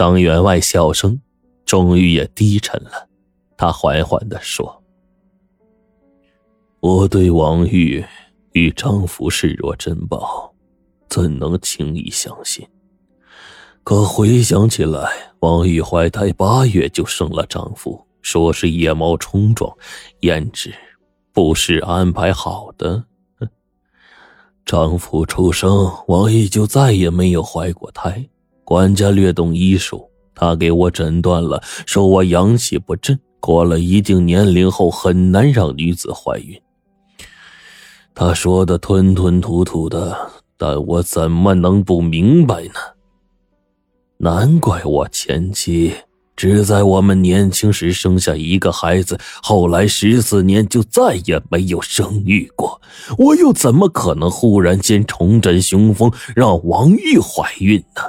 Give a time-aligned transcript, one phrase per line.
[0.00, 1.20] 张员外笑声
[1.66, 3.06] 终于也低沉了，
[3.54, 4.82] 他缓缓的说
[6.80, 8.02] ：“我对王玉
[8.52, 10.54] 与张福视若珍宝，
[11.06, 12.66] 怎能轻易相信？
[13.84, 19.70] 可回想起来，王玉怀胎八月就生了张福，说是夜猫冲撞，
[20.22, 20.74] 胭脂
[21.30, 23.04] 不是安排好的。
[24.64, 28.26] 丈夫出生，王玉就再也没有怀过胎。”
[28.70, 36.56] 管家略懂医术，他给我诊断了，说我阳气不振，过了一定年龄后很难让女子怀孕。
[38.14, 40.16] 他说的吞吞吐吐的，
[40.56, 42.74] 但我怎么能不明白呢？
[44.18, 45.92] 难怪我前妻
[46.36, 52.80] 只在我们年轻时生下一个孩子，后来十四年就再也没有生育过。
[53.18, 58.02] 我又怎么可能忽然间重振雄风，让王玉怀孕呢？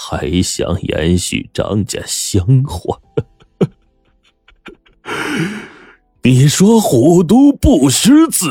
[0.00, 3.00] 还想延续张家香火？
[6.22, 8.48] 你说虎毒不食子，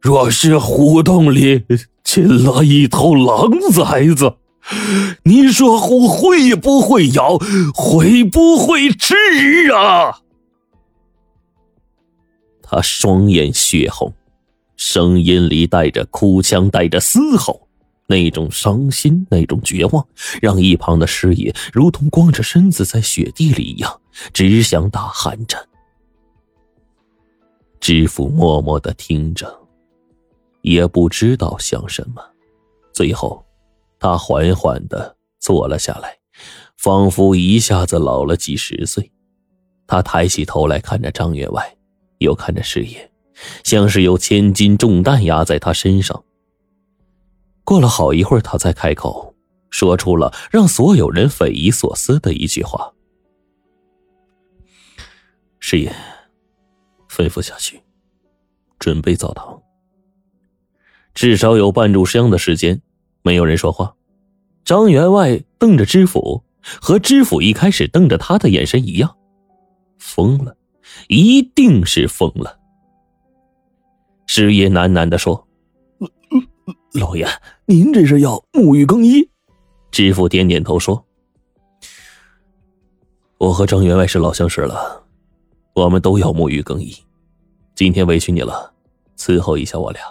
[0.00, 1.64] 若是虎洞里
[2.02, 4.34] 进了一头狼崽子，
[5.22, 7.38] 你说虎会不会咬？
[7.72, 9.14] 会不会吃
[9.72, 10.18] 啊？
[12.60, 14.12] 他双眼血红，
[14.76, 17.67] 声音里带着哭腔，带着嘶吼。
[18.10, 20.04] 那种伤心，那种绝望，
[20.40, 24.00] 让一旁的师爷如同光着身子在雪地里一样，
[24.32, 25.62] 只想打寒战。
[27.80, 29.54] 知府默默的听着，
[30.62, 32.22] 也不知道想什么。
[32.94, 33.44] 最后，
[34.00, 36.16] 他缓缓的坐了下来，
[36.78, 39.12] 仿佛一下子老了几十岁。
[39.86, 41.76] 他抬起头来看着张员外，
[42.18, 43.10] 又看着师爷，
[43.64, 46.24] 像是有千斤重担压在他身上。
[47.68, 49.34] 过了好一会儿，他才开口，
[49.68, 52.94] 说出了让所有人匪夷所思的一句话
[55.60, 55.92] ：“师爷，
[57.10, 57.82] 吩咐下去，
[58.78, 59.60] 准备澡堂。”
[61.12, 62.80] 至少有半炷香的时间，
[63.20, 63.94] 没有人说话。
[64.64, 66.42] 张员外瞪着知府，
[66.80, 69.14] 和知府一开始瞪着他的眼神一样，
[69.98, 70.56] 疯了，
[71.08, 72.58] 一定是疯了。
[74.26, 75.46] 师爷喃喃的说。
[76.94, 77.28] 老爷，
[77.66, 79.28] 您这是要沐浴更衣？
[79.90, 81.04] 知府点点头说
[83.36, 85.02] ：“我和张员外是老相识了，
[85.74, 86.96] 我们都要沐浴更衣。
[87.74, 88.72] 今天委屈你了，
[89.18, 90.02] 伺候一下我俩。”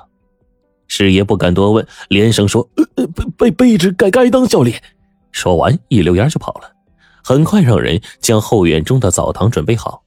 [0.88, 4.76] 师爷不敢多问，连声说：“呃，卑卑卑职该该当效力。”
[5.34, 6.72] 说完，一溜烟就跑了。
[7.24, 10.04] 很快，让人将后院中的澡堂准备好。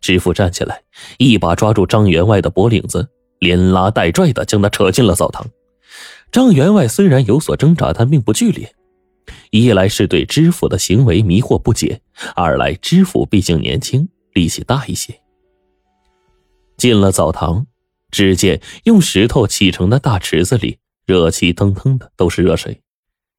[0.00, 0.82] 知府站起来，
[1.18, 3.06] 一把抓住张员外的脖领子，
[3.38, 5.46] 连拉带拽的将他扯进了澡堂。
[6.30, 8.74] 张员外虽然有所挣扎，但并不剧烈。
[9.50, 12.00] 一来是对知府的行为迷惑不解，
[12.34, 15.20] 二来知府毕竟年轻，力气大一些。
[16.76, 17.66] 进了澡堂，
[18.10, 22.80] 只见用石头砌成的大池子里热气腾腾的，都是热水。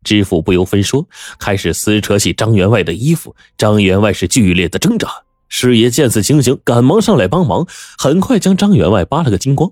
[0.03, 3.35] 知府不由分说，开始撕扯起张员外的衣服。
[3.57, 5.09] 张员外是剧烈的挣扎。
[5.49, 7.65] 师爷见此情形，赶忙上来帮忙，
[7.97, 9.71] 很快将张员外扒了个精光。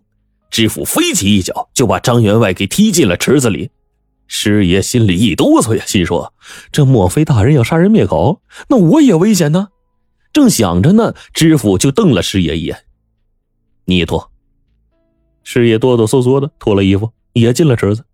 [0.49, 3.71] 知府飞起一脚，就把张员外给踢进了池子里。
[4.27, 6.33] 师爷心里一哆嗦呀，心说
[6.71, 8.41] ：“这莫非大人要杀人灭口？
[8.69, 9.69] 那我也危险呢。”
[10.33, 12.85] 正想着呢，知府就瞪了师爷一眼
[13.85, 14.31] ：“你脱。”
[15.43, 18.05] 师爷哆哆嗦嗦的脱了衣服，也进了池子。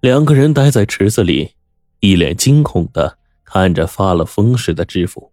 [0.00, 1.52] 两个人待在池子里，
[2.00, 5.32] 一脸惊恐的看着发了疯似的知府。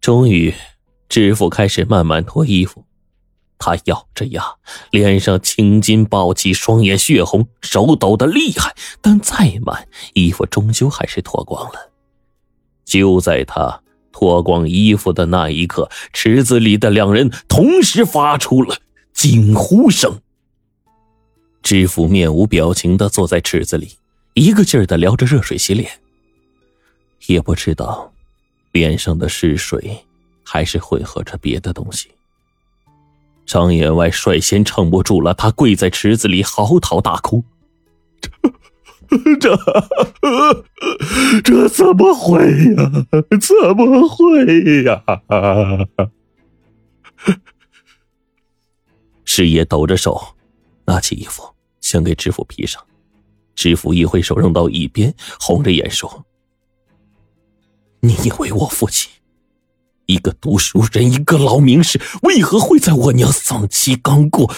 [0.00, 0.52] 终于，
[1.08, 2.84] 知府开始慢慢脱衣服。
[3.60, 4.42] 他咬着牙，
[4.90, 8.74] 脸上青筋暴起，双眼血红，手抖得厉害。
[9.02, 11.90] 但再慢，衣服终究还是脱光了。
[12.86, 18.78] 就在他脱光衣服的那一刻，池子里的两人同时发出了
[19.12, 20.20] 惊呼声。
[21.62, 23.98] 知府面无表情的坐在池子里，
[24.32, 25.90] 一个劲儿的撩着热水洗脸，
[27.26, 28.10] 也不知道
[28.72, 30.02] 脸上的是水，
[30.42, 32.10] 还是混合着别的东西。
[33.52, 37.42] 张员外率先撑不住了，他跪在池子里嚎啕大哭
[39.40, 39.56] ：“这这
[41.42, 42.38] 这怎么会
[42.76, 42.92] 呀？
[43.40, 45.02] 怎么会呀？”
[49.24, 50.36] 师爷抖着手，
[50.84, 51.42] 拿起衣服
[51.80, 52.80] 想给知府披上，
[53.56, 56.24] 知府一挥手扔到一边，红着眼说
[57.98, 59.10] ：“你以为我父亲？”
[60.10, 64.52] 一个读书人，一个老名士，为何会在我娘丧期刚过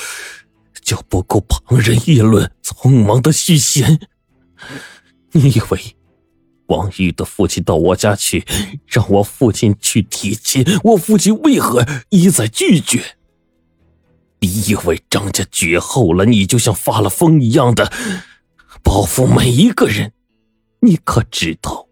[0.82, 4.00] 就不顾旁人议论，匆忙的续弦？
[5.32, 5.96] 你以为
[6.66, 8.44] 王玉的父亲到我家去，
[8.86, 13.16] 让我父亲去提亲，我父亲为何一再拒绝？
[14.40, 17.92] 你以为张家绝后了，你就像发了疯一样的
[18.82, 20.12] 报复每一个人？
[20.80, 21.86] 你可知道，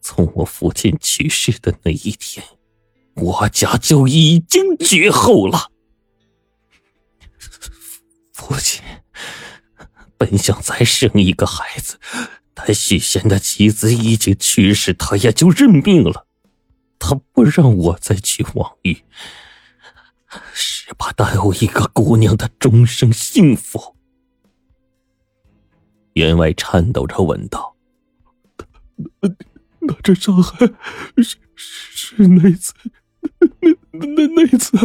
[0.00, 2.44] 从我父亲去世的那一天，
[3.18, 5.70] 我家就已经绝后了。
[8.32, 8.82] 父亲
[10.16, 11.98] 本想再生一个孩子，
[12.54, 16.26] 但许仙的妻子已经去世，他也就认命了。
[16.98, 19.04] 他不让我再去王玉。
[20.52, 23.96] 是怕耽误一个姑娘的终生幸福。
[26.12, 27.76] 员外颤抖着问道
[29.20, 29.28] ：“那
[29.80, 30.66] 那这伤害
[31.22, 32.74] 是是哪次？
[33.60, 34.76] 那那那那次？”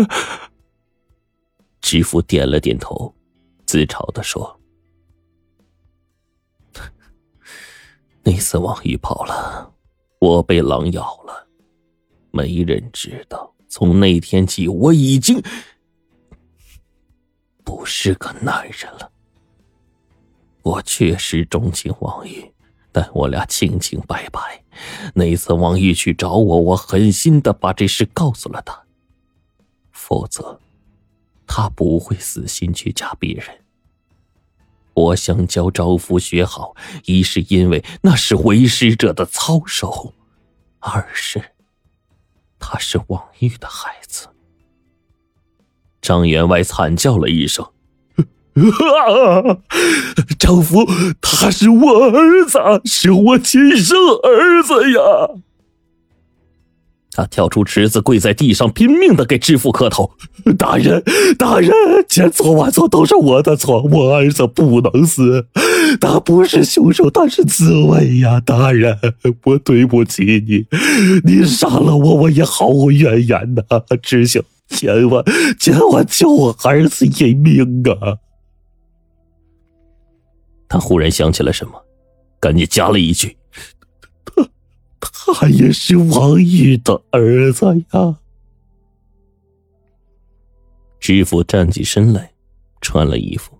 [1.82, 3.14] 知府点了点头，
[3.66, 4.60] 自嘲的说
[8.24, 9.74] ：“那次王玉跑了，
[10.20, 11.48] 我被狼咬了，
[12.32, 15.42] 没人知道。”从那天起，我已经
[17.64, 19.12] 不是个男人了。
[20.62, 22.54] 我确实钟情王玉，
[22.94, 24.64] 但我俩清清白白。
[25.14, 28.82] 那次王玉去找我，我狠心的把这事告诉了他。
[29.92, 30.60] 否则，
[31.48, 33.46] 他不会死心去嫁别人。
[34.94, 36.76] 我想教招夫学好，
[37.06, 40.14] 一是因为那是为师者的操守，
[40.80, 41.42] 二是。
[42.60, 44.30] 他是王玉的孩子。
[46.02, 47.68] 张员外惨叫了一声
[48.56, 49.58] ：“啊！
[50.40, 50.88] 丈夫，
[51.22, 55.00] 他是我儿子，是我亲生儿子呀！”
[57.16, 60.12] 他跳出池子，跪在地上，拼命的给知府磕头
[60.58, 61.04] ：“大人，
[61.38, 61.72] 大人，
[62.10, 65.46] 千错万错都是我的错，我儿子不能死，
[66.02, 68.40] 他不是凶手，他是刺猬呀！
[68.44, 68.98] 大人，
[69.44, 70.66] 我对不起你，
[71.24, 73.64] 你杀了我，我也毫无怨言呐！
[74.02, 75.24] 只求千万
[75.60, 78.18] 千万救我儿子一命啊！”
[80.74, 81.80] 他忽然想起了什么，
[82.40, 83.38] 赶紧加了一句。
[84.26, 84.44] 他
[85.00, 88.18] 他也是王玉的儿子呀！
[91.00, 92.34] 知府站起身来，
[92.82, 93.56] 穿了衣服。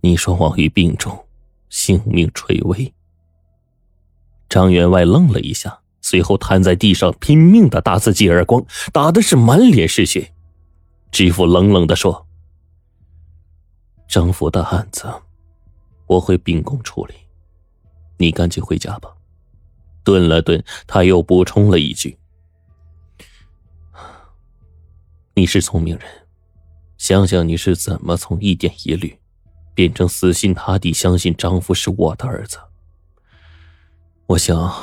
[0.00, 1.16] 你说王玉病重，
[1.68, 2.92] 性命垂危。
[4.48, 8.60] 张员外愣了一下，随后瘫在地上，拼命的打自己耳光，
[8.92, 10.32] 打的是满脸是血。
[11.12, 12.26] 知府冷冷的说
[14.10, 15.06] ：“张府的案子，
[16.12, 17.14] 我会秉公处理，
[18.18, 19.10] 你赶紧回家吧。”
[20.04, 22.18] 顿了顿，他又补充了一句
[25.34, 26.06] ：“你是聪明人，
[26.98, 29.16] 想想你是怎么从一点疑虑，
[29.74, 32.58] 变成死心塌地相信丈夫是我的儿子。
[34.26, 34.74] 我想，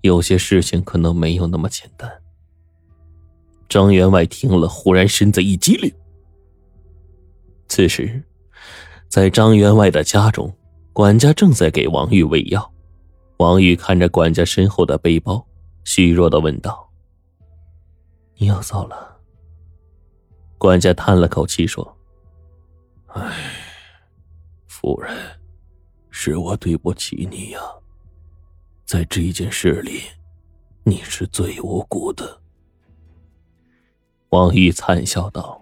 [0.00, 2.10] 有些事情可能没有那么简单。”
[3.68, 5.92] 张员外听了，忽然身子一激灵。
[7.68, 8.22] 此时，
[9.08, 10.52] 在张员外的家中，
[10.94, 12.72] 管家正在给王玉喂药。
[13.38, 15.44] 王玉看着管家身后的背包，
[15.82, 16.88] 虚弱的问道
[18.38, 19.18] ：“你要走了？”
[20.56, 21.96] 管家叹了口气说
[23.12, 23.28] ：“唉，
[24.68, 25.12] 夫人，
[26.10, 27.60] 是我对不起你呀。
[28.84, 30.00] 在这件事里，
[30.84, 32.40] 你是最无辜的。”
[34.30, 35.60] 王玉惨笑道：“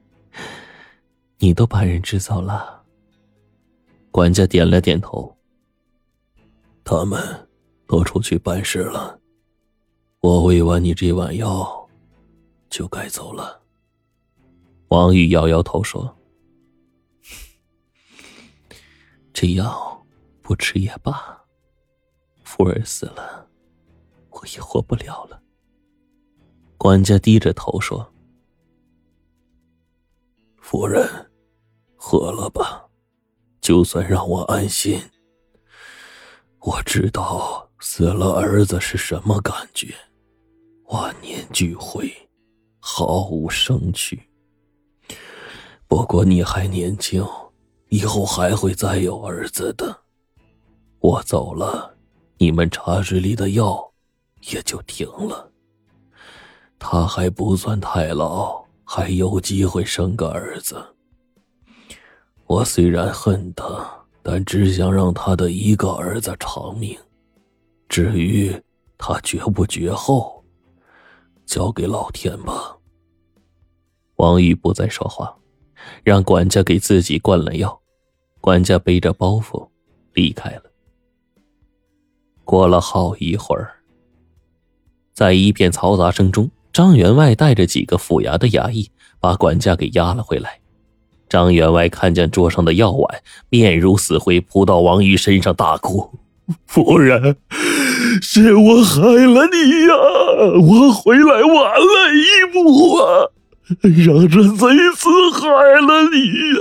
[1.36, 2.79] 你都把人支走了。”
[4.10, 5.36] 管家点了点头。
[6.84, 7.48] 他们
[7.86, 9.20] 都出去办事了，
[10.20, 11.88] 我喂完你这碗药，
[12.68, 13.62] 就该走了。
[14.88, 16.16] 王宇摇摇头说
[19.32, 20.04] ：“这药
[20.42, 21.40] 不吃也罢，
[22.42, 23.46] 夫人死了，
[24.30, 25.40] 我也活不了了。”
[26.76, 28.12] 管家低着头说
[30.58, 31.06] ：“夫人，
[31.94, 32.79] 喝了吧，
[33.70, 35.00] 就算让我安心。”
[36.58, 39.94] 我知道死了儿子是什么感觉，
[40.86, 42.12] 万念俱灰，
[42.80, 44.20] 毫无生趣。
[45.86, 47.24] 不过你还年轻，
[47.90, 49.96] 以后还会再有儿子的。
[50.98, 51.94] 我走了，
[52.38, 53.92] 你们茶室里的药
[54.50, 55.48] 也就停了。
[56.76, 60.84] 他还不算太老，还有机会生个儿子。
[62.50, 63.98] 我虽然恨他。
[64.22, 66.94] 但只想让他的一个儿子长命，
[67.88, 68.54] 至于
[68.98, 70.44] 他绝不绝后，
[71.46, 72.76] 交给老天吧。
[74.16, 75.34] 王宇不再说话，
[76.04, 77.80] 让管家给自己灌了药。
[78.42, 79.66] 管家背着包袱。
[80.12, 80.64] 离开了。
[82.44, 83.72] 过了好一会儿，
[85.14, 90.59] 在一片嘈杂声中，张员外带着几个府衙的衙役把管家给押了回来。
[91.30, 96.18] 张员外看见桌上的药碗，面如死灰，扑到王玉身上大哭
[96.66, 97.36] ：“夫人，
[98.20, 99.94] 是我害了你呀！
[100.60, 103.30] 我回来晚了一步啊，
[103.80, 105.46] 让这贼子害
[105.80, 106.16] 了你
[106.56, 106.58] 呀！”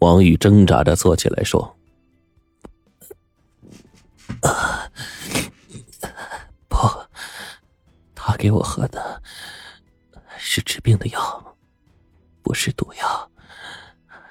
[0.00, 1.76] 王宇挣扎着坐起来说
[6.68, 6.78] ：“不，
[8.14, 9.20] 他给我喝的。”
[10.52, 11.56] 是治病的药，
[12.42, 13.30] 不是毒药。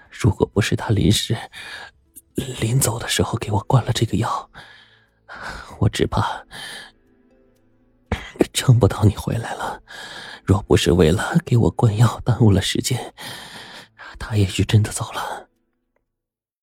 [0.09, 1.37] 如果不是他临时
[2.59, 4.51] 临走的时候给我灌了这个药，
[5.79, 6.45] 我只怕
[8.51, 9.81] 撑不到你回来了。
[10.43, 13.13] 若不是为了给我灌药耽误了时间，
[14.19, 15.48] 他也许真的走了。